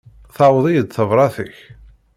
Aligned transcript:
Tewweḍ-iyi-d 0.35 0.91
tebṛat-ik. 0.91 1.55